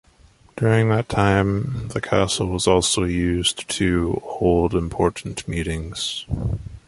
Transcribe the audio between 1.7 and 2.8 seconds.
the castle was